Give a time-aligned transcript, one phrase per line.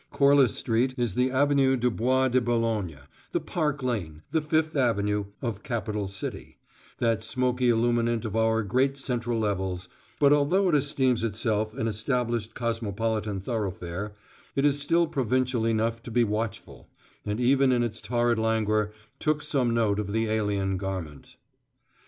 [0.09, 3.01] Corliss Street is the Avenue du Bois de Boulogne,
[3.33, 6.57] the Park Lane, the Fifth Avenue, of Capitol City,
[6.97, 12.55] that smoky illuminant of our great central levels, but although it esteems itself an established
[12.55, 14.15] cosmopolitan thoroughfare,
[14.55, 16.89] it is still provincial enough to be watchful;
[17.23, 21.35] and even in its torrid languor took some note of the alien garment.